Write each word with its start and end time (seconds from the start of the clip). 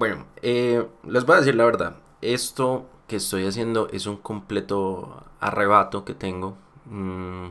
Bueno, 0.00 0.24
eh, 0.40 0.88
les 1.06 1.26
voy 1.26 1.36
a 1.36 1.40
decir 1.40 1.54
la 1.54 1.66
verdad. 1.66 1.96
Esto 2.22 2.86
que 3.06 3.16
estoy 3.16 3.44
haciendo 3.44 3.86
es 3.90 4.06
un 4.06 4.16
completo 4.16 5.24
arrebato 5.40 6.06
que 6.06 6.14
tengo. 6.14 6.56
Mm, 6.86 7.48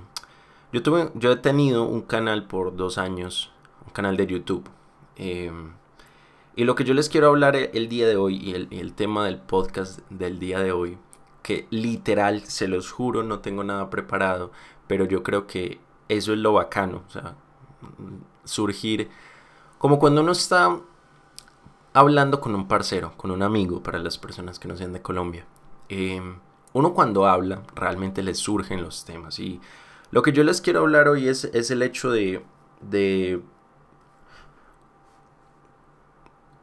yo, 0.74 0.82
tuve, 0.82 1.12
yo 1.14 1.32
he 1.32 1.36
tenido 1.36 1.84
un 1.84 2.02
canal 2.02 2.48
por 2.48 2.76
dos 2.76 2.98
años, 2.98 3.52
un 3.86 3.94
canal 3.94 4.18
de 4.18 4.26
YouTube. 4.26 4.68
Em, 5.16 5.74
y 6.56 6.64
lo 6.64 6.74
que 6.74 6.86
yo 6.86 6.96
les 6.96 7.08
quiero 7.08 7.28
hablar 7.28 7.56
el, 7.56 7.88
día 7.88 8.08
de 8.08 8.18
hoy 8.18 8.38
y 8.38 8.56
el, 8.56 8.68
y 8.72 8.80
el, 8.80 8.94
tema 8.94 9.26
del 9.26 9.38
podcast 9.38 10.00
del 10.10 10.40
día 10.40 10.60
de 10.60 10.72
hoy, 10.72 10.98
que 11.44 11.68
literal, 11.70 12.46
se 12.46 12.68
los 12.68 12.92
juro, 12.92 13.22
no 13.22 13.42
tengo 13.42 13.64
nada 13.64 13.92
preparado, 13.92 14.52
pero 14.88 15.06
yo 15.06 15.22
creo 15.22 15.46
que 15.46 15.80
eso 16.08 16.34
es 16.34 16.40
lo 16.40 16.54
bacano, 16.54 17.04
o 17.08 17.12
sea, 17.12 17.36
surgir 18.44 19.08
como 19.78 19.98
cuando 19.98 20.22
uno 20.22 20.34
está 20.34 20.80
hablando 21.94 22.40
con 22.40 22.56
un 22.56 22.68
parcero, 22.68 23.14
con 23.18 23.32
un 23.32 23.44
amigo, 23.44 23.82
para 23.84 24.00
las 24.00 24.18
personas 24.18 24.60
que 24.60 24.68
no 24.68 24.76
sean 24.76 24.94
de 24.94 25.02
Colombia. 25.02 25.46
Em, 25.90 26.40
uno 26.74 26.94
cuando 26.94 27.28
habla, 27.28 27.64
realmente 27.76 28.24
le 28.24 28.36
surgen 28.36 28.84
los 28.84 29.06
temas. 29.06 29.40
Y 29.40 29.60
lo 30.12 30.22
que 30.22 30.32
yo 30.32 30.44
les 30.44 30.62
quiero 30.62 30.82
hablar 30.82 31.08
hoy 31.08 31.28
es, 31.28 31.46
es 31.46 31.72
el 31.72 31.82
hecho 31.82 32.12
de... 32.12 32.44
de 32.82 33.42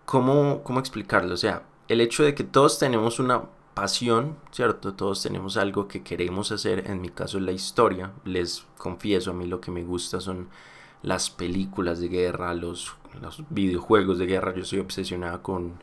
¿cómo, 0.04 0.62
¿Cómo 0.62 0.80
explicarlo? 0.80 1.34
O 1.34 1.36
sea, 1.36 1.64
el 1.88 2.00
hecho 2.00 2.22
de 2.22 2.34
que 2.34 2.44
todos 2.44 2.78
tenemos 2.78 3.18
una 3.18 3.44
pasión, 3.74 4.38
¿cierto? 4.52 4.94
Todos 4.94 5.22
tenemos 5.22 5.56
algo 5.58 5.86
que 5.86 6.02
queremos 6.02 6.50
hacer. 6.50 6.90
En 6.90 7.00
mi 7.00 7.10
caso 7.10 7.38
la 7.40 7.52
historia. 7.52 8.12
Les 8.24 8.64
confieso, 8.78 9.32
a 9.32 9.34
mí 9.34 9.46
lo 9.46 9.60
que 9.60 9.70
me 9.70 9.84
gusta 9.84 10.20
son 10.20 10.48
las 11.06 11.30
películas 11.30 12.00
de 12.00 12.08
guerra, 12.08 12.52
los, 12.52 12.96
los 13.22 13.44
videojuegos 13.48 14.18
de 14.18 14.26
guerra. 14.26 14.52
Yo 14.52 14.64
soy 14.64 14.80
obsesionada 14.80 15.40
con 15.40 15.74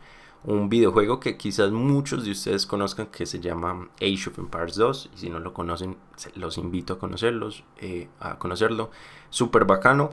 un 0.43 0.67
videojuego 0.67 1.21
que 1.21 1.37
quizás 1.37 1.71
muchos 1.71 2.25
de 2.25 2.31
ustedes 2.31 2.65
conozcan 2.65 3.07
que 3.07 3.25
se 3.25 3.39
llama 3.39 3.87
Age 4.01 4.29
of 4.29 4.37
Empires 4.37 4.75
2 4.75 5.11
y 5.15 5.17
si 5.17 5.29
no 5.29 5.39
lo 5.39 5.53
conocen 5.53 5.95
los 6.35 6.57
invito 6.57 6.93
a 6.93 6.99
conocerlos 6.99 7.63
eh, 7.77 8.09
a 8.19 8.37
conocerlo. 8.37 8.91
Súper 9.29 9.63
bacano. 9.63 10.11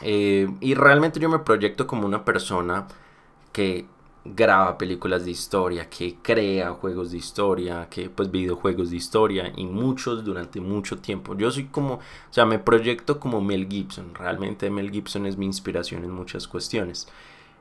Eh, 0.00 0.52
y 0.60 0.74
realmente 0.74 1.20
yo 1.20 1.28
me 1.28 1.38
proyecto 1.38 1.86
como 1.86 2.04
una 2.04 2.24
persona 2.24 2.88
que 3.52 3.86
graba 4.24 4.78
películas 4.78 5.24
de 5.24 5.30
historia, 5.30 5.90
que 5.90 6.16
crea 6.22 6.70
juegos 6.72 7.10
de 7.10 7.18
historia, 7.18 7.88
que 7.90 8.08
pues 8.08 8.30
videojuegos 8.30 8.90
de 8.90 8.96
historia 8.96 9.52
y 9.54 9.66
muchos 9.66 10.24
durante 10.24 10.60
mucho 10.60 10.98
tiempo. 10.98 11.36
Yo 11.36 11.50
soy 11.50 11.66
como, 11.66 11.94
o 11.94 12.00
sea, 12.30 12.46
me 12.46 12.58
proyecto 12.58 13.20
como 13.20 13.40
Mel 13.40 13.68
Gibson. 13.68 14.14
Realmente 14.14 14.70
Mel 14.70 14.90
Gibson 14.90 15.26
es 15.26 15.36
mi 15.36 15.46
inspiración 15.46 16.04
en 16.04 16.10
muchas 16.10 16.48
cuestiones. 16.48 17.08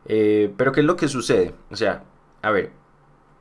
Eh, 0.06 0.53
pero 0.58 0.72
¿qué 0.72 0.81
es 0.81 0.86
lo 0.86 0.95
que 0.95 1.08
sucede? 1.08 1.53
O 1.69 1.75
sea, 1.75 2.03
a 2.41 2.52
ver, 2.52 2.72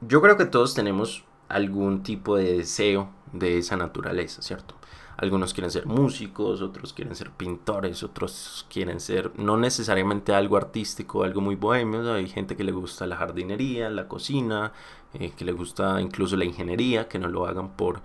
yo 0.00 0.20
creo 0.20 0.36
que 0.36 0.46
todos 0.46 0.74
tenemos 0.74 1.24
algún 1.48 2.02
tipo 2.02 2.36
de 2.36 2.58
deseo 2.58 3.10
de 3.32 3.58
esa 3.58 3.76
naturaleza, 3.76 4.42
¿cierto? 4.42 4.74
Algunos 5.16 5.52
quieren 5.52 5.70
ser 5.70 5.86
músicos, 5.86 6.62
otros 6.62 6.92
quieren 6.92 7.14
ser 7.14 7.30
pintores, 7.30 8.02
otros 8.02 8.66
quieren 8.70 9.00
ser 9.00 9.30
no 9.38 9.56
necesariamente 9.56 10.34
algo 10.34 10.56
artístico, 10.56 11.22
algo 11.22 11.40
muy 11.40 11.54
bohemio. 11.54 12.12
Hay 12.12 12.28
gente 12.28 12.56
que 12.56 12.64
le 12.64 12.72
gusta 12.72 13.06
la 13.06 13.16
jardinería, 13.16 13.90
la 13.90 14.08
cocina, 14.08 14.72
eh, 15.14 15.32
que 15.36 15.44
le 15.44 15.52
gusta 15.52 16.00
incluso 16.00 16.36
la 16.36 16.44
ingeniería, 16.44 17.08
que 17.08 17.18
no 17.18 17.28
lo 17.28 17.46
hagan 17.46 17.76
por 17.76 18.00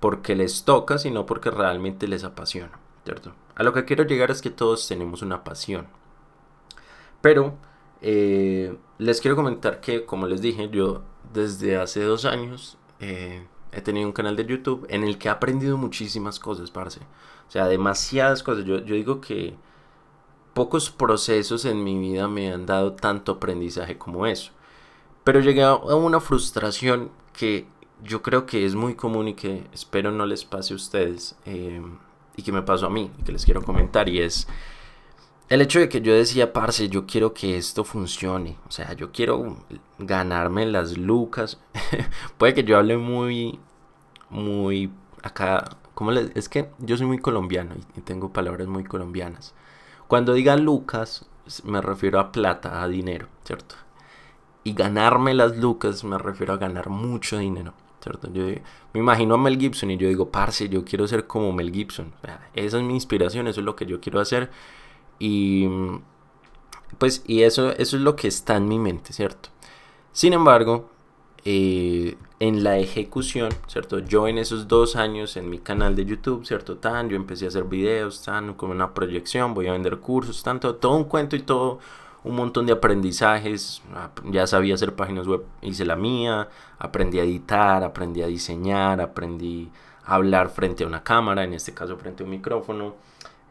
porque 0.00 0.34
les 0.36 0.64
toca, 0.64 0.98
sino 0.98 1.26
porque 1.26 1.50
realmente 1.50 2.06
les 2.06 2.22
apasiona, 2.24 2.78
¿cierto? 3.04 3.32
A 3.54 3.62
lo 3.62 3.72
que 3.72 3.84
quiero 3.84 4.04
llegar 4.04 4.30
es 4.30 4.42
que 4.42 4.50
todos 4.50 4.86
tenemos 4.86 5.22
una 5.22 5.42
pasión. 5.42 5.86
Pero 7.20 7.54
eh, 8.02 8.76
les 8.98 9.20
quiero 9.20 9.36
comentar 9.36 9.80
que, 9.80 10.04
como 10.04 10.26
les 10.26 10.42
dije, 10.42 10.68
yo 10.70 11.02
desde 11.32 11.76
hace 11.76 12.02
dos 12.02 12.24
años 12.24 12.78
eh, 13.00 13.46
he 13.72 13.80
tenido 13.80 14.06
un 14.06 14.12
canal 14.12 14.36
de 14.36 14.46
YouTube 14.46 14.86
en 14.88 15.04
el 15.04 15.18
que 15.18 15.28
he 15.28 15.30
aprendido 15.30 15.76
muchísimas 15.76 16.38
cosas, 16.38 16.70
parce. 16.70 17.00
O 17.48 17.50
sea, 17.50 17.66
demasiadas 17.66 18.42
cosas. 18.42 18.64
Yo, 18.64 18.78
yo 18.78 18.94
digo 18.94 19.20
que 19.20 19.54
pocos 20.54 20.90
procesos 20.90 21.64
en 21.64 21.84
mi 21.84 21.98
vida 21.98 22.28
me 22.28 22.52
han 22.52 22.66
dado 22.66 22.94
tanto 22.94 23.32
aprendizaje 23.32 23.98
como 23.98 24.26
eso. 24.26 24.52
Pero 25.22 25.40
llegué 25.40 25.62
a 25.62 25.74
una 25.74 26.20
frustración 26.20 27.10
que 27.32 27.66
yo 28.02 28.22
creo 28.22 28.46
que 28.46 28.64
es 28.64 28.74
muy 28.74 28.94
común 28.94 29.28
y 29.28 29.34
que 29.34 29.66
espero 29.72 30.10
no 30.10 30.26
les 30.26 30.44
pase 30.44 30.72
a 30.72 30.76
ustedes 30.76 31.36
eh, 31.46 31.82
y 32.36 32.42
que 32.42 32.52
me 32.52 32.62
pasó 32.62 32.86
a 32.86 32.90
mí 32.90 33.10
y 33.18 33.22
que 33.22 33.32
les 33.32 33.44
quiero 33.44 33.62
comentar 33.62 34.08
y 34.08 34.20
es 34.20 34.46
el 35.48 35.60
hecho 35.60 35.78
de 35.78 35.88
que 35.88 36.00
yo 36.00 36.12
decía, 36.12 36.52
parce, 36.52 36.88
yo 36.88 37.06
quiero 37.06 37.32
que 37.32 37.56
esto 37.56 37.84
funcione. 37.84 38.56
O 38.68 38.70
sea, 38.70 38.92
yo 38.94 39.12
quiero 39.12 39.56
ganarme 39.98 40.66
las 40.66 40.96
lucas. 40.98 41.60
Puede 42.38 42.54
que 42.54 42.64
yo 42.64 42.76
hable 42.78 42.96
muy, 42.96 43.60
muy 44.28 44.90
acá. 45.22 45.76
¿cómo 45.94 46.10
le, 46.10 46.30
es 46.34 46.48
que 46.48 46.70
yo 46.78 46.96
soy 46.96 47.06
muy 47.06 47.18
colombiano 47.18 47.74
y 47.96 48.00
tengo 48.00 48.32
palabras 48.32 48.66
muy 48.66 48.84
colombianas. 48.84 49.54
Cuando 50.08 50.34
diga 50.34 50.56
lucas, 50.56 51.26
me 51.64 51.80
refiero 51.80 52.20
a 52.20 52.32
plata, 52.32 52.82
a 52.82 52.88
dinero, 52.88 53.28
¿cierto? 53.44 53.76
Y 54.64 54.74
ganarme 54.74 55.32
las 55.32 55.56
lucas 55.56 56.02
me 56.04 56.18
refiero 56.18 56.52
a 56.54 56.58
ganar 56.58 56.90
mucho 56.90 57.38
dinero, 57.38 57.72
¿cierto? 58.00 58.30
Yo 58.32 58.44
me 58.92 59.00
imagino 59.00 59.36
a 59.36 59.38
Mel 59.38 59.58
Gibson 59.58 59.92
y 59.92 59.96
yo 59.96 60.08
digo, 60.08 60.30
parce, 60.30 60.68
yo 60.68 60.84
quiero 60.84 61.06
ser 61.06 61.26
como 61.26 61.52
Mel 61.52 61.72
Gibson. 61.72 62.12
esa 62.54 62.78
es 62.78 62.82
mi 62.82 62.94
inspiración, 62.94 63.46
eso 63.46 63.60
es 63.60 63.64
lo 63.64 63.76
que 63.76 63.86
yo 63.86 64.00
quiero 64.00 64.20
hacer 64.20 64.50
y 65.18 65.68
pues 66.98 67.22
y 67.26 67.42
eso, 67.42 67.70
eso 67.72 67.96
es 67.96 68.02
lo 68.02 68.16
que 68.16 68.28
está 68.28 68.56
en 68.56 68.68
mi 68.68 68.78
mente, 68.78 69.12
¿cierto? 69.12 69.50
Sin 70.12 70.32
embargo, 70.32 70.90
eh, 71.44 72.16
en 72.40 72.64
la 72.64 72.78
ejecución, 72.78 73.50
¿cierto? 73.66 73.98
Yo 74.00 74.28
en 74.28 74.38
esos 74.38 74.68
dos 74.68 74.96
años 74.96 75.36
en 75.36 75.48
mi 75.48 75.58
canal 75.58 75.94
de 75.96 76.04
YouTube, 76.04 76.44
¿cierto? 76.46 76.76
Tan, 76.78 77.08
yo 77.08 77.16
empecé 77.16 77.46
a 77.46 77.48
hacer 77.48 77.64
videos, 77.64 78.22
tan, 78.22 78.54
como 78.54 78.72
una 78.72 78.92
proyección, 78.94 79.54
voy 79.54 79.68
a 79.68 79.72
vender 79.72 79.98
cursos, 79.98 80.42
tanto, 80.42 80.74
todo 80.76 80.96
un 80.96 81.04
cuento 81.04 81.36
y 81.36 81.40
todo 81.40 81.78
un 82.24 82.34
montón 82.34 82.66
de 82.66 82.72
aprendizajes, 82.72 83.82
ya 84.24 84.48
sabía 84.48 84.74
hacer 84.74 84.94
páginas 84.96 85.28
web, 85.28 85.44
hice 85.62 85.84
la 85.84 85.94
mía, 85.94 86.48
aprendí 86.78 87.20
a 87.20 87.22
editar, 87.22 87.84
aprendí 87.84 88.22
a 88.22 88.26
diseñar, 88.26 89.00
aprendí 89.00 89.70
a 90.04 90.16
hablar 90.16 90.48
frente 90.50 90.82
a 90.82 90.88
una 90.88 91.04
cámara, 91.04 91.44
en 91.44 91.54
este 91.54 91.72
caso 91.72 91.96
frente 91.96 92.22
a 92.22 92.24
un 92.24 92.30
micrófono, 92.30 92.96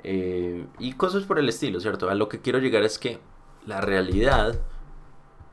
eh, 0.07 0.67
y 0.77 0.93
cosas 0.93 1.23
por 1.23 1.39
el 1.39 1.49
estilo, 1.49 1.79
¿cierto? 1.79 2.11
A 2.11 2.13
lo 2.13 2.29
que 2.29 2.39
quiero 2.39 2.59
llegar 2.59 2.83
es 2.83 2.99
que 2.99 3.19
la 3.66 3.81
realidad 3.81 4.59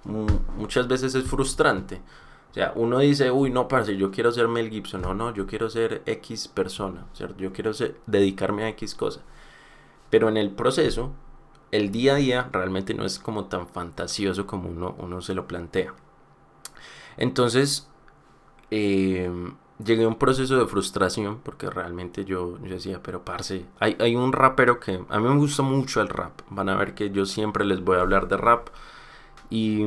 muchas 0.04 0.88
veces 0.88 1.14
es 1.14 1.24
frustrante. 1.24 2.02
O 2.50 2.54
sea, 2.54 2.74
uno 2.76 2.98
dice, 2.98 3.30
uy, 3.30 3.48
no, 3.48 3.66
parce, 3.66 3.96
yo 3.96 4.10
quiero 4.10 4.30
ser 4.30 4.48
Mel 4.48 4.68
Gibson. 4.68 5.00
No, 5.00 5.14
no, 5.14 5.32
yo 5.32 5.46
quiero 5.46 5.70
ser 5.70 6.02
X 6.04 6.48
persona, 6.48 7.06
¿cierto? 7.14 7.38
Yo 7.38 7.54
quiero 7.54 7.72
dedicarme 8.06 8.64
a 8.64 8.68
X 8.68 8.94
cosa. 8.94 9.22
Pero 10.10 10.28
en 10.28 10.36
el 10.36 10.50
proceso, 10.50 11.14
el 11.70 11.90
día 11.90 12.12
a 12.12 12.16
día 12.16 12.50
realmente 12.52 12.92
no 12.92 13.06
es 13.06 13.18
como 13.18 13.46
tan 13.46 13.66
fantasioso 13.68 14.46
como 14.46 14.68
uno, 14.68 14.94
uno 14.98 15.22
se 15.22 15.32
lo 15.32 15.48
plantea. 15.48 15.94
Entonces, 17.16 17.88
eh, 18.70 19.30
llegué 19.84 20.04
a 20.04 20.08
un 20.08 20.16
proceso 20.16 20.58
de 20.58 20.66
frustración 20.66 21.40
porque 21.42 21.70
realmente 21.70 22.24
yo, 22.24 22.58
decía, 22.58 23.02
pero 23.02 23.24
parce, 23.24 23.66
hay, 23.80 23.96
hay, 24.00 24.16
un 24.16 24.32
rapero 24.32 24.80
que 24.80 25.04
a 25.08 25.18
mí 25.18 25.28
me 25.28 25.36
gusta 25.36 25.62
mucho 25.62 26.00
el 26.00 26.08
rap. 26.08 26.40
Van 26.50 26.68
a 26.68 26.76
ver 26.76 26.94
que 26.94 27.10
yo 27.10 27.26
siempre 27.26 27.64
les 27.64 27.82
voy 27.82 27.98
a 27.98 28.00
hablar 28.00 28.28
de 28.28 28.36
rap. 28.36 28.68
Y 29.50 29.82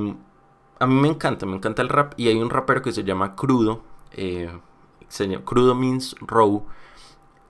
a 0.80 0.88
mí 0.88 0.94
me 0.94 1.08
encanta, 1.08 1.46
me 1.46 1.56
encanta 1.56 1.82
el 1.82 1.90
rap. 1.90 2.14
Y 2.18 2.28
hay 2.28 2.36
un 2.38 2.50
rapero 2.50 2.82
que 2.82 2.92
se 2.92 3.04
llama 3.04 3.36
Crudo. 3.36 3.82
Eh, 4.12 4.52
Crudo 5.44 5.76
means 5.76 6.16
raw. 6.22 6.66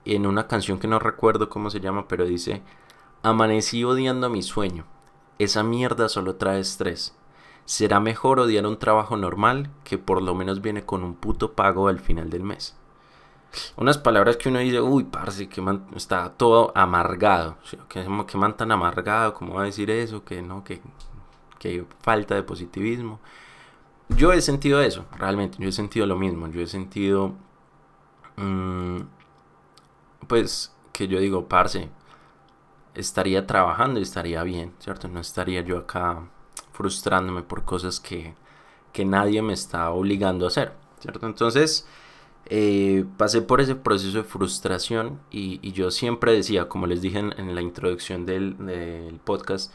En 0.04 0.26
una 0.26 0.46
canción 0.46 0.78
que 0.78 0.88
no 0.88 0.98
recuerdo 0.98 1.48
cómo 1.48 1.68
se 1.70 1.80
llama, 1.80 2.06
pero 2.06 2.24
dice, 2.26 2.62
amanecí 3.22 3.82
odiando 3.84 4.26
a 4.28 4.30
mi 4.30 4.42
sueño. 4.42 4.84
Esa 5.38 5.62
mierda 5.62 6.08
solo 6.08 6.36
trae 6.36 6.60
estrés. 6.60 7.14
Será 7.66 8.00
mejor 8.00 8.40
odiar 8.40 8.64
un 8.64 8.78
trabajo 8.78 9.16
normal 9.16 9.70
que 9.84 9.98
por 9.98 10.22
lo 10.22 10.34
menos 10.34 10.62
viene 10.62 10.84
con 10.84 11.02
un 11.02 11.14
puto 11.14 11.52
pago 11.52 11.88
al 11.88 11.98
final 11.98 12.30
del 12.30 12.44
mes. 12.44 12.76
Unas 13.76 13.98
palabras 13.98 14.36
que 14.36 14.48
uno 14.48 14.60
dice, 14.60 14.80
uy, 14.80 15.04
parce, 15.04 15.48
que 15.48 15.62
está 15.94 16.30
todo 16.30 16.72
amargado. 16.74 17.56
Que, 17.88 18.06
que 18.26 18.38
man 18.38 18.56
tan 18.56 18.70
amargado, 18.70 19.34
¿cómo 19.34 19.54
va 19.54 19.62
a 19.62 19.66
decir 19.66 19.90
eso? 19.90 20.24
Que 20.24 20.42
no, 20.42 20.62
que, 20.62 20.80
que 21.58 21.84
falta 22.02 22.34
de 22.34 22.42
positivismo. 22.44 23.20
Yo 24.10 24.32
he 24.32 24.40
sentido 24.40 24.80
eso, 24.80 25.04
realmente. 25.18 25.58
Yo 25.60 25.68
he 25.68 25.72
sentido 25.72 26.06
lo 26.06 26.16
mismo. 26.16 26.48
Yo 26.48 26.60
he 26.60 26.66
sentido, 26.66 27.34
mmm, 28.36 29.00
pues, 30.28 30.72
que 30.92 31.08
yo 31.08 31.18
digo, 31.18 31.48
parce, 31.48 31.88
estaría 32.94 33.46
trabajando 33.46 34.00
y 34.00 34.04
estaría 34.04 34.42
bien, 34.44 34.72
¿cierto? 34.78 35.08
No 35.08 35.20
estaría 35.20 35.62
yo 35.62 35.78
acá 35.78 36.28
frustrándome 36.76 37.42
por 37.42 37.64
cosas 37.64 38.00
que, 38.00 38.34
nadie 39.04 39.42
me 39.42 39.52
está 39.52 39.90
obligando 39.90 40.46
a 40.46 40.48
hacer, 40.48 40.72
¿cierto? 41.00 41.26
Entonces, 41.26 41.86
eh, 42.46 43.04
pasé 43.18 43.42
por 43.42 43.60
ese 43.60 43.74
proceso 43.74 44.18
de 44.18 44.24
frustración 44.24 45.20
y, 45.30 45.72
yo 45.72 45.90
siempre 45.90 46.32
decía, 46.32 46.68
como 46.68 46.86
les 46.86 47.02
dije 47.02 47.18
en, 47.18 47.54
la 47.54 47.60
introducción 47.60 48.24
del, 48.24 49.20
podcast, 49.24 49.72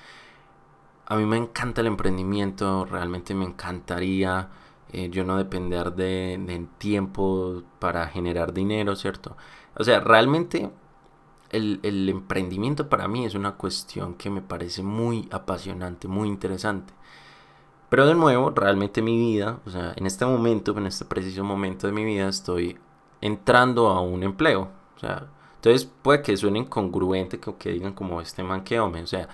a 1.06 1.18
mí 1.18 1.25
me 1.25 1.38
encanta 1.38 1.81
el 1.81 1.88
emprendimiento, 1.88 2.86
realmente 2.86 3.36
me 3.36 3.45
encantaría 3.45 4.50
eh, 4.92 5.09
yo 5.12 5.24
no 5.24 5.38
depender 5.38 5.94
de, 5.94 6.68
tiempo 6.80 7.63
para 7.80 8.07
generar 8.07 8.54
dinero, 8.54 8.95
¿cierto? 8.95 9.38
O 9.75 9.83
sea, 9.83 10.00
realmente 10.00 10.71
el, 11.51 11.80
el, 11.83 12.09
emprendimiento 12.09 12.89
para 12.89 13.07
mí 13.07 13.25
es 13.25 13.36
una 13.36 13.53
cuestión 13.53 14.15
que 14.15 14.30
me 14.30 14.42
parece 14.42 14.83
muy 14.83 15.27
apasionante, 15.31 16.07
muy 16.07 16.27
interesante. 16.27 16.94
Pero 17.89 18.07
de 18.07 18.15
nuevo, 18.15 18.51
realmente 18.51 19.01
mi 19.01 19.18
vida, 19.18 19.59
o 19.65 19.69
sea, 19.69 19.94
en 19.95 20.06
este 20.06 20.25
momento, 20.25 20.77
en 20.77 20.88
este 20.88 21.06
preciso 21.06 21.44
momento 21.44 21.88
de 21.88 21.94
mi 21.94 22.06
vida, 22.06 22.30
estoy 22.30 22.80
entrando 23.19 23.89
a 23.89 24.01
un 24.01 24.24
empleo. 24.24 24.69
O 24.95 25.00
sea, 25.00 25.27
entonces 25.56 25.89
puede 26.01 26.21
que 26.21 26.38
suene 26.38 26.59
incongruente 26.59 27.39
que, 27.39 27.54
que 27.56 27.71
digan 27.71 27.94
como 27.94 28.21
este 28.21 28.44
man 28.44 28.63
que 28.63 28.80
hombre. 28.80 29.04
O 29.04 29.07
sea, 29.07 29.27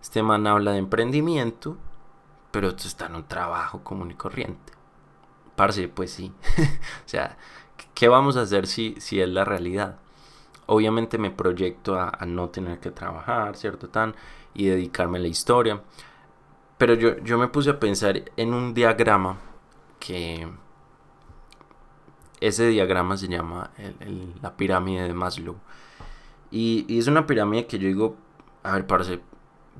este 0.00 0.22
man 0.22 0.46
habla 0.46 0.72
de 0.72 0.78
emprendimiento, 0.78 1.76
pero 2.50 2.68
está 2.68 3.06
en 3.06 3.16
un 3.16 3.24
trabajo 3.24 3.82
común 3.82 4.12
y 4.12 4.14
corriente. 4.14 4.72
Parce, 5.56 5.88
pues 5.88 6.12
sí. 6.12 6.32
o 7.04 7.08
sea, 7.08 7.36
¿qué 7.94 8.08
vamos 8.08 8.36
a 8.36 8.42
hacer 8.42 8.66
si, 8.66 8.94
si 8.98 9.20
es 9.20 9.28
la 9.28 9.44
realidad? 9.44 9.98
Obviamente 10.66 11.18
me 11.18 11.30
proyecto 11.30 11.98
a, 11.98 12.18
no 12.26 12.48
tener 12.48 12.80
que 12.80 12.90
trabajar, 12.90 13.56
¿cierto? 13.56 13.88
Tan, 13.88 14.14
y 14.54 14.66
dedicarme 14.66 15.18
a 15.18 15.22
la 15.22 15.28
historia. 15.28 15.82
Pero 16.78 16.94
yo, 16.94 17.18
yo 17.18 17.38
me 17.38 17.48
puse 17.48 17.70
a 17.70 17.80
pensar 17.80 18.22
en 18.36 18.54
un 18.54 18.74
diagrama 18.74 19.38
que... 19.98 20.48
Ese 22.40 22.66
diagrama 22.66 23.16
se 23.16 23.28
llama 23.28 23.70
la 24.42 24.56
pirámide 24.56 25.04
de 25.04 25.14
Maslow. 25.14 25.56
Y, 26.50 26.98
es 26.98 27.08
una 27.08 27.26
pirámide 27.26 27.66
que 27.66 27.80
yo 27.80 27.88
digo, 27.88 28.16
a 28.62 28.74
ver, 28.74 28.86
parce, 28.86 29.20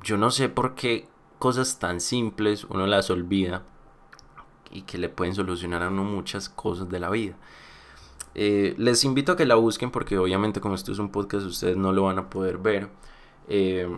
yo 0.03 0.17
no 0.17 0.29
sé 0.29 0.49
por 0.49 0.75
qué 0.75 1.07
cosas 1.39 1.79
tan 1.79 2.01
simples 2.01 2.65
uno 2.65 2.85
las 2.85 3.09
olvida 3.09 3.63
y 4.71 4.81
que 4.81 4.97
le 4.97 5.07
pueden 5.07 5.35
solucionar 5.35 5.83
a 5.83 5.87
uno 5.87 6.03
muchas 6.03 6.49
cosas 6.49 6.89
de 6.89 6.99
la 6.99 7.09
vida. 7.09 7.35
Eh, 8.35 8.75
les 8.77 9.03
invito 9.05 9.31
a 9.31 9.37
que 9.37 9.45
la 9.45 9.55
busquen 9.55 9.91
porque 9.91 10.17
obviamente 10.17 10.59
como 10.59 10.75
esto 10.75 10.91
es 10.91 10.99
un 10.99 11.09
podcast 11.09 11.45
ustedes 11.45 11.77
no 11.77 11.93
lo 11.93 12.03
van 12.03 12.19
a 12.19 12.29
poder 12.29 12.57
ver. 12.57 12.89
Eh, 13.47 13.89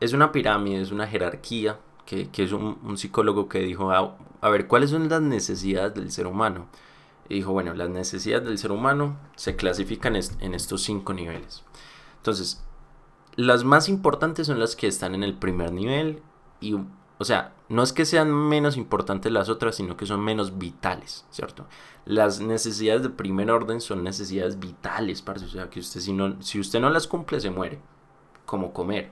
es 0.00 0.12
una 0.12 0.32
pirámide, 0.32 0.80
es 0.80 0.90
una 0.90 1.06
jerarquía 1.06 1.78
que, 2.06 2.28
es 2.36 2.52
un, 2.52 2.96
psicólogo 2.96 3.48
que 3.48 3.58
dijo, 3.60 3.90
ah, 3.90 4.16
a 4.40 4.48
ver, 4.48 4.66
¿cuáles 4.68 4.90
son 4.90 5.08
las 5.08 5.20
necesidades 5.20 5.94
del 5.94 6.12
ser 6.12 6.26
humano? 6.26 6.66
Y 7.28 7.34
dijo, 7.34 7.52
bueno, 7.52 7.74
las 7.74 7.90
necesidades 7.90 8.46
del 8.46 8.58
ser 8.58 8.70
humano 8.70 9.18
se 9.34 9.56
clasifican 9.56 10.14
en 10.16 10.54
estos 10.54 10.82
cinco 10.82 11.12
niveles. 11.12 11.64
Entonces, 12.18 12.64
las 13.34 13.64
más 13.64 13.88
importantes 13.88 14.46
son 14.46 14.60
las 14.60 14.76
que 14.76 14.86
están 14.86 15.14
en 15.14 15.24
el 15.24 15.34
primer 15.34 15.72
nivel 15.72 16.22
y 16.60 16.76
o 17.18 17.24
sea, 17.24 17.54
no 17.68 17.82
es 17.82 17.92
que 17.92 18.04
sean 18.04 18.32
menos 18.32 18.76
importantes 18.76 19.32
las 19.32 19.48
otras, 19.48 19.76
sino 19.76 19.96
que 19.96 20.06
son 20.06 20.20
menos 20.20 20.58
vitales, 20.58 21.24
¿cierto? 21.30 21.66
Las 22.04 22.40
necesidades 22.40 23.02
de 23.02 23.10
primer 23.10 23.50
orden 23.50 23.80
son 23.80 24.04
necesidades 24.04 24.58
vitales, 24.58 25.22
parce. 25.22 25.46
O 25.46 25.48
sea, 25.48 25.70
que 25.70 25.80
usted 25.80 26.00
si, 26.00 26.12
no, 26.12 26.40
si 26.42 26.60
usted 26.60 26.80
no 26.80 26.90
las 26.90 27.06
cumple, 27.06 27.40
se 27.40 27.50
muere. 27.50 27.80
Como 28.44 28.72
comer, 28.72 29.10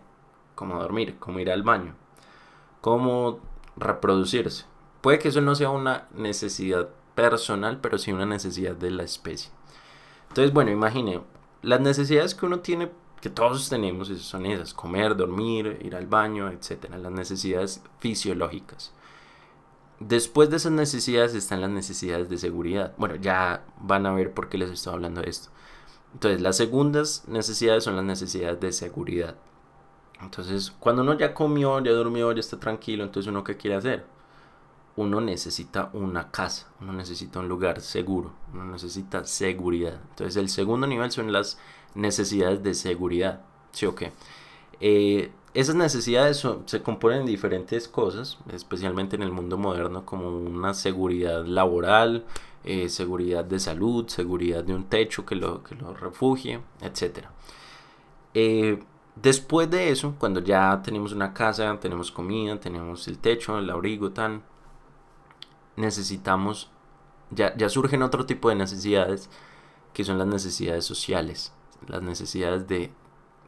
como 0.54 0.78
dormir, 0.78 1.18
como 1.18 1.40
ir 1.40 1.50
al 1.50 1.62
baño, 1.62 1.94
como 2.80 3.40
reproducirse. 3.76 4.66
Puede 5.00 5.18
que 5.18 5.28
eso 5.28 5.40
no 5.40 5.54
sea 5.54 5.70
una 5.70 6.06
necesidad 6.14 6.88
personal, 7.14 7.80
pero 7.80 7.98
sí 7.98 8.12
una 8.12 8.26
necesidad 8.26 8.76
de 8.76 8.90
la 8.90 9.02
especie. 9.02 9.50
Entonces, 10.28 10.52
bueno, 10.52 10.70
imagine, 10.70 11.22
las 11.62 11.80
necesidades 11.80 12.34
que 12.34 12.46
uno 12.46 12.60
tiene 12.60 12.90
que 13.25 13.31
todos 13.31 13.71
tenemos, 13.71 14.09
son 14.09 14.44
esas, 14.44 14.75
comer, 14.75 15.17
dormir, 15.17 15.79
ir 15.82 15.97
al 15.97 16.06
baño, 16.06 16.50
etcétera, 16.50 16.99
las 16.99 17.11
necesidades 17.11 17.82
fisiológicas. 17.99 18.93
Después 19.99 20.50
de 20.50 20.56
esas 20.56 20.73
necesidades 20.73 21.35
están 21.35 21.62
las 21.62 21.71
necesidades 21.71 22.29
de 22.29 22.37
seguridad. 22.37 22.93
Bueno, 22.99 23.15
ya 23.15 23.65
van 23.81 24.05
a 24.05 24.12
ver 24.12 24.35
por 24.35 24.50
qué 24.50 24.59
les 24.59 24.69
estoy 24.69 24.93
hablando 24.93 25.23
de 25.23 25.31
esto. 25.31 25.49
Entonces, 26.12 26.43
las 26.43 26.59
segundas 26.59 27.25
necesidades 27.26 27.85
son 27.85 27.97
las 27.97 28.05
necesidades 28.05 28.61
de 28.61 28.73
seguridad. 28.73 29.37
Entonces, 30.21 30.71
cuando 30.79 31.00
uno 31.00 31.17
ya 31.17 31.32
comió, 31.32 31.82
ya 31.82 31.93
durmió, 31.93 32.31
ya 32.32 32.41
está 32.41 32.61
tranquilo, 32.61 33.05
entonces 33.05 33.31
uno 33.31 33.43
qué 33.43 33.56
quiere 33.56 33.76
hacer? 33.76 34.05
Uno 34.96 35.20
necesita 35.20 35.91
una 35.93 36.31
casa, 36.31 36.69
uno 36.81 36.93
necesita 36.93 37.41
un 37.41 37.49
lugar 37.49 37.81
seguro, 37.81 38.32
uno 38.52 38.64
necesita 38.64 39.25
seguridad. 39.25 40.00
Entonces, 40.11 40.37
el 40.37 40.49
segundo 40.49 40.87
nivel 40.87 41.11
son 41.11 41.32
las 41.32 41.58
necesidades 41.94 42.62
de 42.62 42.75
seguridad. 42.75 43.43
¿Sí 43.73 43.87
o? 43.87 43.94
Eh, 44.81 45.32
esas 45.55 45.76
necesidades 45.76 46.44
se 46.67 46.82
componen 46.82 47.25
de 47.25 47.31
diferentes 47.31 47.88
cosas, 47.88 48.38
especialmente 48.52 49.14
en 49.17 49.23
el 49.23 49.31
mundo 49.31 49.56
moderno, 49.56 50.05
como 50.05 50.29
una 50.37 50.75
seguridad 50.75 51.44
laboral, 51.44 52.25
eh, 52.64 52.88
seguridad 52.88 53.44
de 53.44 53.61
salud, 53.61 54.08
seguridad 54.08 54.64
de 54.64 54.75
un 54.75 54.85
techo 54.85 55.25
que 55.25 55.37
lo, 55.37 55.62
que 55.62 55.76
refugie, 55.76 56.61
etc. 56.81 57.26
Eh, 58.35 58.82
después 59.14 59.70
de 59.70 59.90
eso, 59.90 60.17
cuando 60.19 60.40
ya 60.40 60.81
tenemos 60.82 61.12
una 61.12 61.32
casa, 61.32 61.79
tenemos 61.79 62.11
comida, 62.11 62.58
tenemos 62.58 63.06
el 63.06 63.19
techo, 63.19 63.56
el 63.58 63.70
abrigo, 63.70 64.11
tan, 64.11 64.43
necesitamos, 65.76 66.71
ya, 67.31 67.56
ya 67.56 67.69
surgen 67.69 68.03
otro 68.03 68.26
tipo 68.26 68.49
de 68.49 68.55
necesidades 68.56 69.31
que 69.93 70.05
son 70.05 70.19
las 70.19 70.26
necesidades 70.26 70.85
sociales 70.85 71.53
las 71.88 72.03
necesidades 72.03 72.67
de, 72.69 72.93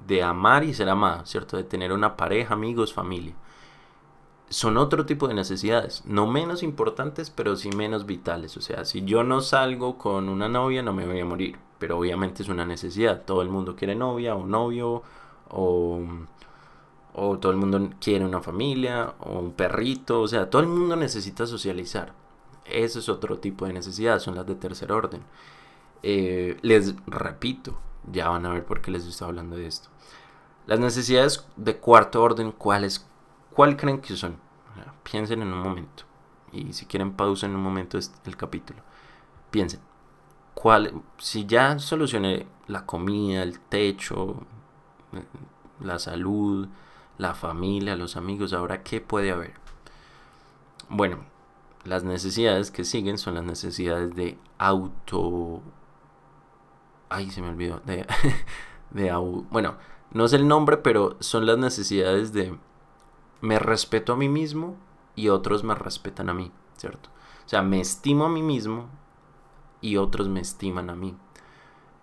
de 0.06 0.22
amar 0.22 0.64
y 0.64 0.74
ser 0.74 0.88
amado, 0.88 1.26
¿cierto? 1.26 1.56
De 1.56 1.64
tener 1.64 1.92
una 1.92 2.16
pareja, 2.16 2.54
amigos, 2.54 2.92
familia. 2.92 3.34
Son 4.48 4.76
otro 4.76 5.06
tipo 5.06 5.26
de 5.26 5.34
necesidades, 5.34 6.04
no 6.06 6.26
menos 6.26 6.62
importantes, 6.62 7.30
pero 7.30 7.56
sí 7.56 7.70
menos 7.70 8.06
vitales. 8.06 8.56
O 8.56 8.60
sea, 8.60 8.84
si 8.84 9.04
yo 9.04 9.24
no 9.24 9.40
salgo 9.40 9.98
con 9.98 10.28
una 10.28 10.48
novia, 10.48 10.82
no 10.82 10.92
me 10.92 11.06
voy 11.06 11.20
a 11.20 11.24
morir, 11.24 11.58
pero 11.78 11.98
obviamente 11.98 12.42
es 12.42 12.48
una 12.48 12.64
necesidad. 12.64 13.24
Todo 13.24 13.42
el 13.42 13.48
mundo 13.48 13.74
quiere 13.74 13.96
novia 13.96 14.36
o 14.36 14.46
novio, 14.46 15.02
o, 15.48 16.00
o 17.18 17.38
todo 17.38 17.50
el 17.50 17.56
mundo 17.56 17.90
quiere 17.98 18.26
una 18.26 18.42
familia, 18.42 19.14
o 19.20 19.38
un 19.38 19.52
perrito, 19.52 20.20
o 20.20 20.28
sea, 20.28 20.50
todo 20.50 20.60
el 20.60 20.68
mundo 20.68 20.96
necesita 20.96 21.46
socializar. 21.46 22.12
Ese 22.66 22.98
es 22.98 23.08
otro 23.08 23.38
tipo 23.38 23.64
de 23.64 23.72
necesidad, 23.72 24.18
son 24.18 24.34
las 24.34 24.46
de 24.46 24.54
tercer 24.54 24.92
orden. 24.92 25.22
Eh, 26.02 26.58
les 26.60 26.94
repito, 27.06 27.78
ya 28.12 28.28
van 28.28 28.44
a 28.44 28.50
ver 28.50 28.66
por 28.66 28.82
qué 28.82 28.90
les 28.90 29.06
estoy 29.06 29.28
hablando 29.28 29.56
de 29.56 29.66
esto. 29.66 29.88
Las 30.66 30.78
necesidades 30.78 31.46
de 31.56 31.78
cuarto 31.78 32.22
orden, 32.22 32.52
¿cuáles? 32.52 33.06
¿Cuál 33.54 33.76
creen 33.76 34.00
que 34.00 34.14
son? 34.14 34.36
piensen 35.02 35.40
en 35.40 35.52
un 35.52 35.60
momento. 35.60 36.02
Y 36.52 36.74
si 36.74 36.84
quieren 36.84 37.12
pausa 37.12 37.46
en 37.46 37.54
un 37.54 37.62
momento 37.62 37.98
el 38.24 38.36
capítulo. 38.36 38.80
Piensen. 39.50 39.80
¿Cuál, 40.52 41.02
si 41.16 41.46
ya 41.46 41.78
solucioné 41.78 42.46
la 42.66 42.84
comida, 42.84 43.42
el 43.42 43.60
techo, 43.60 44.42
la 45.80 45.98
salud, 45.98 46.68
la 47.18 47.34
familia, 47.34 47.96
los 47.96 48.16
amigos, 48.16 48.52
ahora 48.52 48.82
qué 48.82 49.00
puede 49.00 49.30
haber? 49.30 49.54
Bueno, 50.88 51.18
las 51.84 52.04
necesidades 52.04 52.70
que 52.70 52.84
siguen 52.84 53.18
son 53.18 53.34
las 53.34 53.44
necesidades 53.44 54.14
de 54.14 54.38
auto 54.58 55.62
Ay, 57.08 57.30
se 57.30 57.40
me 57.42 57.48
olvidó. 57.48 57.80
De, 57.84 58.06
de 58.90 59.12
bueno, 59.50 59.76
no 60.12 60.28
sé 60.28 60.36
el 60.36 60.48
nombre, 60.48 60.76
pero 60.78 61.16
son 61.20 61.46
las 61.46 61.58
necesidades 61.58 62.32
de 62.32 62.58
me 63.40 63.58
respeto 63.58 64.12
a 64.14 64.16
mí 64.16 64.28
mismo 64.28 64.76
y 65.14 65.28
otros 65.28 65.62
me 65.62 65.74
respetan 65.74 66.30
a 66.30 66.34
mí, 66.34 66.50
¿cierto? 66.76 67.10
O 67.44 67.48
sea, 67.48 67.62
me 67.62 67.80
estimo 67.80 68.24
a 68.24 68.28
mí 68.28 68.42
mismo 68.42 68.88
y 69.80 69.98
otros 69.98 70.28
me 70.28 70.40
estiman 70.40 70.90
a 70.90 70.96
mí. 70.96 71.16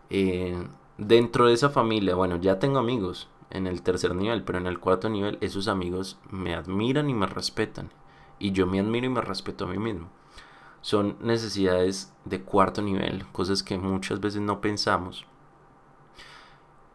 Eh, 0.10 0.68
dentro 0.98 1.48
de 1.48 1.54
esa 1.54 1.70
familia, 1.70 2.16
bueno, 2.16 2.38
ya 2.38 2.60
tengo 2.60 2.80
amigos 2.80 3.28
en 3.54 3.68
el 3.68 3.82
tercer 3.82 4.14
nivel, 4.16 4.44
pero 4.44 4.58
en 4.58 4.68
el 4.68 4.80
cuarto 4.80 5.08
nivel 5.08 5.38
esos 5.40 5.70
amigos 5.70 6.20
me 6.30 6.54
admiran 6.54 7.10
y 7.10 7.14
me 7.14 7.28
respetan. 7.28 7.92
Y 8.40 8.52
yo 8.52 8.68
me 8.68 8.82
admiro 8.82 9.06
y 9.06 9.10
me 9.10 9.22
respeto 9.22 9.64
a 9.64 9.68
mí 9.70 9.78
mismo 9.78 10.10
son 10.84 11.16
necesidades 11.22 12.14
de 12.26 12.42
cuarto 12.42 12.82
nivel, 12.82 13.26
cosas 13.32 13.64
que 13.64 13.78
muchas 13.78 14.20
veces 14.20 14.42
no 14.42 14.60
pensamos. 14.60 15.26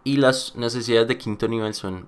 Y 0.04 0.18
las 0.18 0.54
necesidades 0.56 1.08
de 1.08 1.16
quinto 1.16 1.48
nivel 1.48 1.72
son 1.72 2.06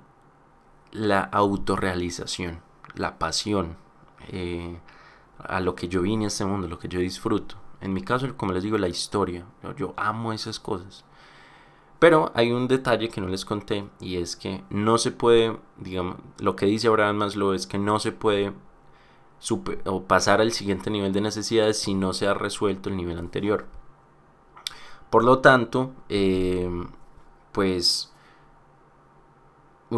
la 0.92 1.20
autorrealización, 1.22 2.60
la 2.94 3.18
pasión, 3.18 3.78
eh, 4.28 4.78
a 5.38 5.60
lo 5.60 5.74
que 5.74 5.88
yo 5.88 6.02
vine 6.02 6.26
a 6.26 6.28
este 6.28 6.44
mundo, 6.44 6.68
lo 6.68 6.78
que 6.78 6.88
yo 6.88 7.00
disfruto. 7.00 7.56
En 7.80 7.94
mi 7.94 8.02
caso, 8.02 8.36
como 8.36 8.52
les 8.52 8.62
digo, 8.62 8.76
la 8.76 8.88
historia. 8.88 9.46
Yo 9.78 9.94
amo 9.96 10.34
esas 10.34 10.60
cosas. 10.60 11.06
Pero 12.00 12.32
hay 12.34 12.50
un 12.50 12.66
detalle 12.66 13.10
que 13.10 13.20
no 13.20 13.28
les 13.28 13.44
conté 13.44 13.86
y 14.00 14.16
es 14.16 14.34
que 14.34 14.64
no 14.70 14.96
se 14.96 15.12
puede, 15.12 15.58
digamos, 15.76 16.16
lo 16.38 16.56
que 16.56 16.64
dice 16.64 16.88
Abraham 16.88 17.16
Maslow 17.16 17.52
es 17.52 17.66
que 17.66 17.78
no 17.78 18.00
se 18.00 18.10
puede 18.10 18.54
o 19.84 20.02
pasar 20.04 20.40
al 20.40 20.52
siguiente 20.52 20.90
nivel 20.90 21.12
de 21.12 21.20
necesidades 21.20 21.78
si 21.78 21.94
no 21.94 22.14
se 22.14 22.26
ha 22.26 22.34
resuelto 22.34 22.88
el 22.88 22.96
nivel 22.96 23.18
anterior. 23.18 23.66
Por 25.10 25.24
lo 25.24 25.40
tanto, 25.40 25.92
em, 26.08 26.88
pues 27.52 28.12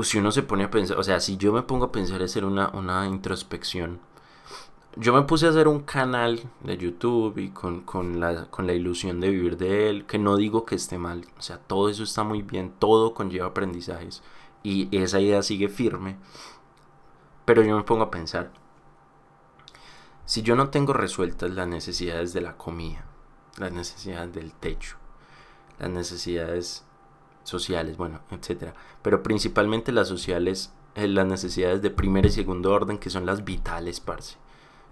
si 0.02 0.18
uno 0.18 0.32
se 0.32 0.42
pone 0.42 0.64
a 0.64 0.70
pensar, 0.70 0.98
o 0.98 1.04
sea, 1.04 1.20
si 1.20 1.36
yo 1.36 1.52
me 1.52 1.62
pongo 1.62 1.86
a 1.86 1.92
pensar 1.92 2.22
hacer 2.22 2.44
una, 2.44 2.70
una 2.70 3.06
introspección, 3.06 4.00
yo 4.96 5.14
me 5.14 5.22
puse 5.22 5.46
a 5.46 5.50
hacer 5.50 5.68
un 5.68 5.80
canal 5.80 6.40
de 6.60 6.76
YouTube 6.76 7.38
y 7.38 7.50
con, 7.50 7.80
con, 7.82 8.20
la, 8.20 8.46
con 8.50 8.66
la 8.66 8.74
ilusión 8.74 9.20
de 9.20 9.30
vivir 9.30 9.56
de 9.56 9.88
él, 9.88 10.06
que 10.06 10.18
no 10.18 10.36
digo 10.36 10.66
que 10.66 10.74
esté 10.74 10.98
mal, 10.98 11.24
o 11.38 11.42
sea, 11.42 11.58
todo 11.58 11.88
eso 11.88 12.02
está 12.02 12.24
muy 12.24 12.42
bien, 12.42 12.74
todo 12.78 13.14
conlleva 13.14 13.46
aprendizajes 13.46 14.22
y 14.62 14.94
esa 14.96 15.20
idea 15.20 15.42
sigue 15.42 15.68
firme, 15.68 16.18
pero 17.44 17.62
yo 17.62 17.76
me 17.76 17.84
pongo 17.84 18.02
a 18.02 18.10
pensar, 18.10 18.52
si 20.26 20.42
yo 20.42 20.56
no 20.56 20.68
tengo 20.68 20.92
resueltas 20.92 21.50
las 21.50 21.66
necesidades 21.66 22.32
de 22.32 22.42
la 22.42 22.56
comida, 22.56 23.06
las 23.58 23.72
necesidades 23.72 24.32
del 24.34 24.52
techo, 24.52 24.96
las 25.78 25.90
necesidades 25.90 26.84
sociales, 27.44 27.96
bueno, 27.96 28.20
etcétera, 28.30 28.74
pero 29.00 29.22
principalmente 29.22 29.90
las 29.90 30.08
sociales, 30.08 30.72
eh, 30.94 31.08
las 31.08 31.26
necesidades 31.26 31.80
de 31.80 31.90
primer 31.90 32.26
y 32.26 32.30
segundo 32.30 32.72
orden 32.72 32.98
que 32.98 33.10
son 33.10 33.24
las 33.24 33.44
vitales, 33.44 33.98
parce. 33.98 34.36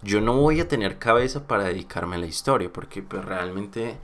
Yo 0.02 0.20
no 0.20 0.36
voy 0.36 0.60
a 0.60 0.68
tener 0.68 0.98
cabeza 0.98 1.46
para 1.46 1.64
dedicarme 1.64 2.16
a 2.16 2.20
la 2.20 2.26
historia 2.26 2.72
porque 2.72 3.02
pues, 3.02 3.24
realmente 3.24 3.98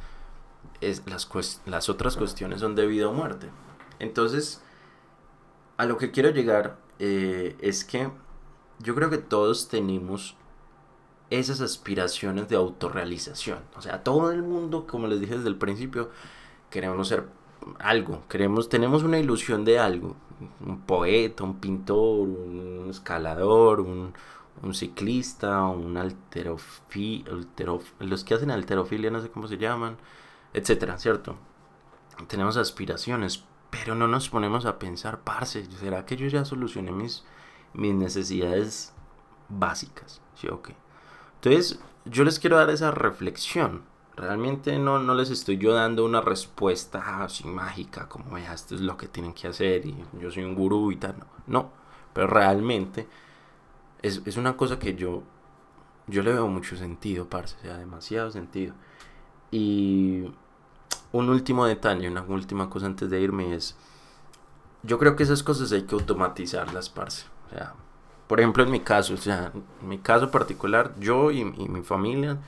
es, 0.80 1.02
las, 1.06 1.28
las 1.64 1.88
otras 1.88 2.16
cuestiones 2.16 2.60
son 2.60 2.74
de 2.74 2.86
vida 2.86 3.08
o 3.08 3.12
muerte. 3.12 3.48
Entonces, 3.98 4.62
a 5.76 5.86
lo 5.86 5.96
que 5.96 6.10
quiero 6.10 6.30
llegar 6.30 6.78
eh, 6.98 7.56
es 7.60 7.84
que 7.84 8.10
yo 8.78 8.94
creo 8.94 9.10
que 9.10 9.18
todos 9.18 9.68
tenemos 9.68 10.36
esas 11.30 11.60
aspiraciones 11.60 12.48
de 12.48 12.56
autorrealización. 12.56 13.58
O 13.76 13.82
sea, 13.82 14.02
todo 14.02 14.30
el 14.30 14.42
mundo, 14.42 14.86
como 14.86 15.06
les 15.06 15.20
dije 15.20 15.36
desde 15.36 15.48
el 15.48 15.56
principio, 15.56 16.10
queremos 16.70 17.08
ser 17.08 17.24
algo, 17.78 18.22
queremos, 18.28 18.68
tenemos 18.68 19.02
una 19.02 19.18
ilusión 19.18 19.64
de 19.64 19.78
algo, 19.78 20.14
un 20.64 20.80
poeta, 20.82 21.42
un 21.42 21.58
pintor, 21.58 22.28
un 22.28 22.86
escalador, 22.90 23.80
un, 23.80 24.12
ciclista, 24.75 25.64
un 25.64 25.96
alterofilia, 25.96 27.32
los 28.00 28.25
que 28.25 28.34
hacen 28.34 28.50
alterofilia 28.50 29.10
no 29.10 29.20
sé 29.20 29.30
cómo 29.30 29.48
se 29.48 29.58
llaman, 29.58 29.96
etcétera, 30.52 30.98
¿cierto? 30.98 31.36
Tenemos 32.28 32.56
aspiraciones, 32.56 33.44
pero 33.70 33.94
no 33.94 34.08
nos 34.08 34.28
ponemos 34.28 34.66
a 34.66 34.78
pensar, 34.78 35.20
parce, 35.20 35.66
¿será 35.78 36.06
que 36.06 36.16
yo 36.16 36.26
ya 36.28 36.44
solucioné 36.44 36.92
mis, 36.92 37.25
mis 37.75 37.94
necesidades 37.94 38.94
básicas? 39.48 40.20
¿Sí 40.34 40.48
o 40.48 40.62
qué? 40.62 40.75
Entonces, 41.36 41.78
yo 42.04 42.25
les 42.25 42.38
quiero 42.38 42.56
dar 42.56 42.70
esa 42.70 42.90
reflexión 42.90 43.82
Realmente 44.16 44.78
no, 44.78 44.98
no 44.98 45.14
les 45.14 45.28
estoy 45.28 45.58
yo 45.58 45.75
dando 45.75 46.02
una 46.02 46.22
respuesta 46.22 47.22
así 47.22 47.46
mágica, 47.46 48.08
como 48.08 48.34
vea, 48.34 48.54
esto 48.54 48.75
es 48.75 48.80
lo 48.80 48.96
que 48.96 49.08
tienen 49.08 49.34
que 49.34 49.46
hacer 49.46 49.84
y 49.84 49.94
yo 50.18 50.30
soy 50.30 50.44
un 50.44 50.54
gurú 50.54 50.90
y 50.90 50.96
tal. 50.96 51.16
No, 51.18 51.26
no. 51.46 51.70
pero 52.14 52.26
realmente 52.26 53.06
es, 54.02 54.22
es, 54.24 54.36
una 54.36 54.56
cosa 54.56 54.78
que 54.78 54.94
yo, 54.94 55.22
yo 56.06 56.22
le 56.22 56.32
veo 56.32 56.48
mucho 56.48 56.76
sentido, 56.76 57.28
parce, 57.28 57.56
o 57.58 57.62
sea, 57.62 57.78
demasiado 57.78 58.30
sentido. 58.30 58.74
Y 59.50 60.30
un 61.12 61.28
último 61.30 61.66
detalle, 61.66 62.08
una 62.08 62.22
última 62.22 62.68
cosa 62.68 62.86
antes 62.86 63.10
de 63.10 63.20
irme 63.20 63.54
es, 63.54 63.76
yo 64.82 64.98
creo 64.98 65.16
que 65.16 65.22
esas 65.22 65.42
cosas 65.42 65.72
hay 65.72 65.82
que 65.82 65.94
automatizarlas, 65.94 66.88
parce. 66.88 67.26
O 67.46 67.50
sea, 67.50 67.74
por 68.26 68.40
ejemplo, 68.40 68.64
en 68.64 68.70
mi 68.70 68.80
caso, 68.80 69.14
o 69.14 69.18
sea, 69.18 69.52
en 69.82 69.88
mi 69.88 69.98
caso 69.98 70.30
particular, 70.30 70.94
yo 70.98 71.30
y, 71.30 71.40
y 71.40 71.68
mi 71.68 71.82
familia 71.82 72.38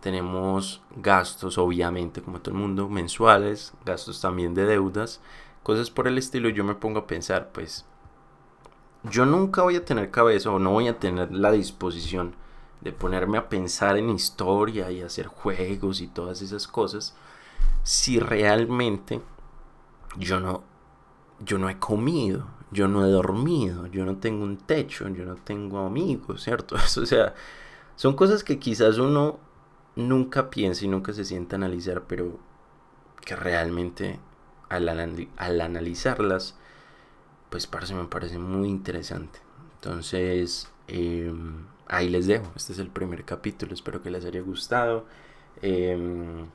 tenemos 0.00 0.82
gastos, 0.96 1.58
obviamente, 1.58 2.22
como 2.22 2.40
todo 2.40 2.54
el 2.54 2.60
mundo, 2.60 2.88
mensuales, 2.88 3.72
gastos 3.84 4.20
también 4.20 4.54
de 4.54 4.64
deudas, 4.64 5.20
cosas 5.62 5.90
por 5.90 6.06
el 6.06 6.18
estilo. 6.18 6.48
Yo 6.48 6.64
me 6.64 6.74
pongo 6.74 7.00
a 7.00 7.06
pensar, 7.06 7.50
pues, 7.52 7.84
yo 9.10 9.26
nunca 9.26 9.62
voy 9.62 9.76
a 9.76 9.84
tener 9.84 10.10
cabeza 10.10 10.50
o 10.50 10.58
no 10.58 10.72
voy 10.72 10.88
a 10.88 10.98
tener 10.98 11.32
la 11.32 11.52
disposición 11.52 12.34
de 12.80 12.92
ponerme 12.92 13.38
a 13.38 13.48
pensar 13.48 13.96
en 13.96 14.10
historia 14.10 14.90
y 14.90 15.02
hacer 15.02 15.26
juegos 15.26 16.00
y 16.00 16.08
todas 16.08 16.42
esas 16.42 16.68
cosas 16.68 17.16
si 17.82 18.18
realmente 18.18 19.20
yo 20.18 20.40
no 20.40 20.64
yo 21.38 21.58
no 21.58 21.68
he 21.68 21.78
comido, 21.78 22.46
yo 22.70 22.88
no 22.88 23.04
he 23.04 23.10
dormido, 23.10 23.86
yo 23.88 24.04
no 24.04 24.16
tengo 24.16 24.44
un 24.44 24.56
techo, 24.56 25.08
yo 25.08 25.24
no 25.24 25.36
tengo 25.36 25.80
amigos, 25.80 26.42
¿cierto? 26.42 26.76
o 27.00 27.06
sea, 27.06 27.34
son 27.94 28.16
cosas 28.16 28.42
que 28.42 28.58
quizás 28.58 28.98
uno 28.98 29.38
nunca 29.96 30.50
piensa 30.50 30.84
y 30.84 30.88
nunca 30.88 31.12
se 31.12 31.24
sienta 31.24 31.56
a 31.56 31.58
analizar, 31.58 32.04
pero 32.06 32.38
que 33.24 33.36
realmente 33.36 34.18
al, 34.68 34.88
al 34.88 35.60
analizarlas, 35.60 36.56
pues 37.50 37.66
parece, 37.66 37.94
me 37.94 38.04
parece 38.04 38.38
muy 38.38 38.68
interesante. 38.68 39.40
Entonces, 39.76 40.70
em, 40.88 41.66
ahí 41.86 42.08
les 42.08 42.26
dejo. 42.26 42.46
Este 42.56 42.72
es 42.72 42.78
el 42.78 42.88
primer 42.88 43.24
capítulo. 43.24 43.74
Espero 43.74 44.02
que 44.02 44.10
les 44.10 44.24
haya 44.24 44.40
gustado. 44.40 45.06
Em, 45.62 46.46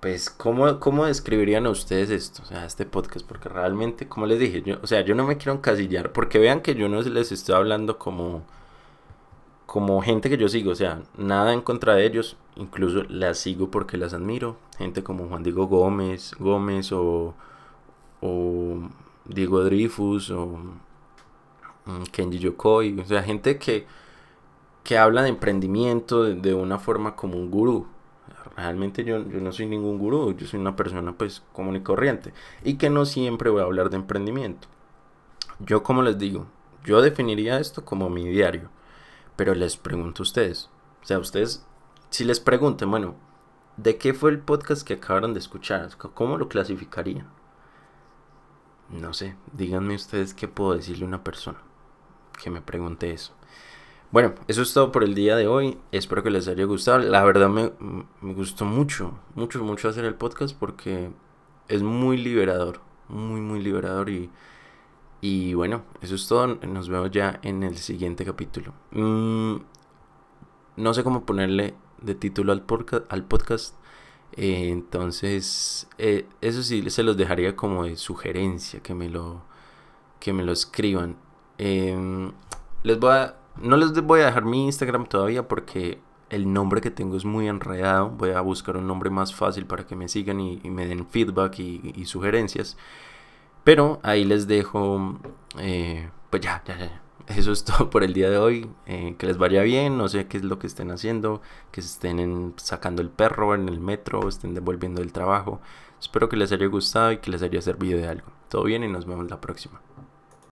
pues, 0.00 0.30
¿cómo, 0.30 0.78
¿cómo 0.80 1.06
describirían 1.06 1.66
a 1.66 1.70
ustedes 1.70 2.10
esto? 2.10 2.42
O 2.42 2.46
sea, 2.46 2.64
este 2.64 2.86
podcast. 2.86 3.26
Porque 3.26 3.48
realmente, 3.48 4.08
como 4.08 4.26
les 4.26 4.38
dije, 4.38 4.62
yo, 4.62 4.78
o 4.82 4.86
sea, 4.86 5.00
yo 5.02 5.14
no 5.14 5.26
me 5.26 5.36
quiero 5.36 5.54
encasillar. 5.54 6.12
Porque 6.12 6.38
vean 6.38 6.60
que 6.62 6.74
yo 6.74 6.88
no 6.88 7.02
les 7.02 7.32
estoy 7.32 7.54
hablando 7.54 7.98
como 7.98 8.44
como 9.66 10.00
gente 10.00 10.30
que 10.30 10.38
yo 10.38 10.48
sigo, 10.48 10.70
o 10.70 10.74
sea, 10.74 11.02
nada 11.18 11.52
en 11.52 11.60
contra 11.60 11.94
de 11.94 12.06
ellos, 12.06 12.38
incluso 12.56 13.02
las 13.10 13.38
sigo 13.38 13.70
porque 13.70 13.98
las 13.98 14.14
admiro, 14.14 14.56
gente 14.78 15.02
como 15.02 15.28
Juan 15.28 15.42
Diego 15.42 15.66
Gómez, 15.66 16.34
Gómez 16.38 16.90
o 16.90 17.34
Diego 19.28 19.62
Dreyfus 19.64 20.30
o 20.30 20.46
mm, 21.86 22.02
Kenji 22.10 22.38
Yokoi, 22.38 23.00
o 23.00 23.04
sea, 23.04 23.22
gente 23.22 23.58
que, 23.58 23.86
que 24.84 24.98
habla 24.98 25.22
de 25.22 25.28
emprendimiento 25.28 26.24
de, 26.24 26.54
una 26.54 26.78
forma 26.78 27.14
como 27.14 27.36
un 27.36 27.50
gurú. 27.50 27.86
Realmente 28.56 29.04
yo, 29.04 29.24
yo, 29.28 29.40
no 29.40 29.52
soy 29.52 29.66
ningún 29.66 29.98
gurú, 29.98 30.34
yo 30.36 30.46
soy 30.46 30.58
una 30.58 30.74
persona 30.74 31.12
pues 31.12 31.42
común 31.52 31.76
y 31.76 31.80
corriente 31.80 32.32
y 32.64 32.74
que 32.74 32.90
no 32.90 33.06
siempre 33.06 33.50
voy 33.50 33.60
a 33.60 33.64
hablar 33.64 33.90
de 33.90 33.96
emprendimiento. 33.96 34.66
Yo 35.60 35.82
como 35.82 36.02
les 36.02 36.18
digo, 36.18 36.46
yo 36.84 37.00
definiría 37.00 37.60
esto 37.60 37.84
como 37.84 38.10
mi 38.10 38.26
diario 38.28 38.70
pero 39.38 39.54
les 39.54 39.76
pregunto 39.76 40.22
a 40.22 40.24
ustedes, 40.24 40.68
o 41.00 41.06
sea, 41.06 41.20
ustedes, 41.20 41.64
si 42.10 42.24
les 42.24 42.40
pregunten, 42.40 42.90
bueno, 42.90 43.14
¿de 43.76 43.96
qué 43.96 44.12
fue 44.12 44.30
el 44.30 44.40
podcast 44.40 44.84
que 44.84 44.94
acabaron 44.94 45.32
de 45.32 45.38
escuchar? 45.38 45.96
¿Cómo 45.96 46.36
lo 46.38 46.48
clasificarían? 46.48 47.30
No 48.90 49.12
sé, 49.12 49.36
díganme 49.52 49.94
ustedes 49.94 50.34
qué 50.34 50.48
puedo 50.48 50.74
decirle 50.74 51.04
a 51.04 51.08
una 51.08 51.24
persona 51.24 51.58
que 52.42 52.50
me 52.50 52.62
pregunte 52.62 53.10
eso. 53.10 53.34
Bueno, 54.10 54.34
eso 54.46 54.62
es 54.62 54.72
todo 54.72 54.90
por 54.90 55.04
el 55.04 55.14
día 55.14 55.36
de 55.36 55.46
hoy. 55.46 55.78
Espero 55.92 56.22
que 56.22 56.30
les 56.30 56.48
haya 56.48 56.64
gustado. 56.64 56.98
La 56.98 57.22
verdad 57.24 57.48
me, 57.50 57.72
gustó 58.22 58.64
mucho, 58.64 59.18
mucho, 59.34 59.62
mucho 59.62 59.88
hacer 59.88 60.06
el 60.06 60.14
podcast 60.14 60.56
porque 60.58 61.10
es 61.68 61.82
muy 61.82 62.16
liberador, 62.16 62.80
muy, 63.08 63.40
muy 63.40 63.60
liberador 63.60 64.08
y 64.08 64.30
y 65.20 65.54
bueno, 65.54 65.82
eso 66.00 66.14
es 66.14 66.28
todo. 66.28 66.46
Nos 66.46 66.88
vemos 66.88 67.10
ya 67.10 67.40
en 67.42 67.62
el 67.62 67.76
siguiente 67.76 68.24
capítulo. 68.24 68.72
Mm, 68.92 69.56
no 70.76 70.94
sé 70.94 71.02
cómo 71.02 71.26
ponerle 71.26 71.74
de 72.00 72.14
título 72.14 72.52
al, 72.52 72.64
al 73.08 73.24
podcast. 73.24 73.74
Eh, 74.32 74.68
entonces, 74.70 75.88
eh, 75.98 76.26
eso 76.40 76.62
sí, 76.62 76.88
se 76.90 77.02
los 77.02 77.16
dejaría 77.16 77.56
como 77.56 77.84
de 77.84 77.96
sugerencia, 77.96 78.80
que 78.80 78.94
me 78.94 79.08
lo, 79.08 79.42
que 80.20 80.32
me 80.32 80.44
lo 80.44 80.52
escriban. 80.52 81.16
Em, 81.58 82.32
les 82.82 82.98
voy 82.98 83.14
no 83.62 83.76
les 83.76 83.92
voy 84.02 84.20
a 84.20 84.26
dejar 84.26 84.44
mi 84.44 84.66
Instagram 84.66 85.06
todavía 85.06 85.48
porque 85.48 86.00
el 86.30 86.52
nombre 86.52 86.80
que 86.80 86.90
tengo 86.90 87.16
es 87.16 87.24
muy 87.24 87.48
enredado. 87.48 88.10
Voy 88.10 88.30
a 88.30 88.40
buscar 88.40 88.76
un 88.76 88.86
nombre 88.86 89.10
más 89.10 89.34
fácil 89.34 89.66
para 89.66 89.86
que 89.86 89.96
me 89.96 90.08
sigan 90.08 90.40
y, 90.40 90.60
me 90.70 90.86
den 90.86 91.06
feedback 91.06 91.58
y 91.58 92.04
sugerencias. 92.06 92.76
Pero 93.68 94.00
ahí 94.02 94.24
les 94.24 94.46
dejo, 94.46 95.18
eh, 95.58 96.08
pues 96.30 96.42
ya, 96.42 96.62
ya, 96.66 96.78
ya. 96.78 97.02
Eso 97.28 97.52
es 97.52 97.64
todo 97.64 97.90
por 97.90 98.02
el 98.04 98.14
día 98.14 98.30
de 98.30 98.38
hoy. 98.38 98.70
Eh, 98.86 99.14
que 99.18 99.26
les 99.26 99.38
vaya 99.38 99.62
bien, 99.62 99.98
no 99.98 100.08
sé 100.08 100.26
qué 100.26 100.38
es 100.38 100.44
lo 100.44 100.58
que 100.58 100.66
estén 100.66 100.90
haciendo, 100.90 101.42
que 101.70 101.82
se 101.82 101.88
estén 101.88 102.54
sacando 102.56 103.02
el 103.02 103.10
perro 103.10 103.54
en 103.54 103.68
el 103.68 103.80
metro, 103.80 104.28
estén 104.28 104.54
devolviendo 104.54 105.02
el 105.02 105.12
trabajo. 105.12 105.60
Espero 106.00 106.28
que 106.28 106.36
les 106.36 106.52
haya 106.52 106.66
gustado 106.66 107.12
y 107.12 107.18
que 107.18 107.30
les 107.30 107.42
haya 107.42 107.60
servido 107.60 107.98
de 107.98 108.08
algo. 108.08 108.28
Todo 108.48 108.64
bien 108.64 108.84
y 108.84 108.88
nos 108.88 109.06
vemos 109.06 109.28
la 109.30 109.40
próxima. 109.40 109.80